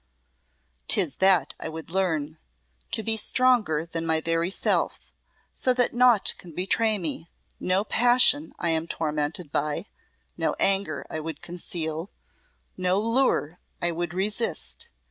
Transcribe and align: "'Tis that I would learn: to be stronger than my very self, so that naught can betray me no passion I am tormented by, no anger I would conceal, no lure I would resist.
"'Tis 0.87 1.17
that 1.17 1.53
I 1.59 1.69
would 1.69 1.91
learn: 1.91 2.39
to 2.89 3.03
be 3.03 3.15
stronger 3.17 3.85
than 3.85 4.03
my 4.03 4.19
very 4.19 4.49
self, 4.49 4.97
so 5.53 5.75
that 5.75 5.93
naught 5.93 6.33
can 6.39 6.53
betray 6.55 6.97
me 6.97 7.29
no 7.59 7.83
passion 7.83 8.51
I 8.57 8.71
am 8.71 8.87
tormented 8.87 9.51
by, 9.51 9.85
no 10.35 10.55
anger 10.59 11.05
I 11.11 11.19
would 11.19 11.43
conceal, 11.43 12.09
no 12.75 12.99
lure 12.99 13.59
I 13.79 13.91
would 13.91 14.15
resist. 14.15 14.89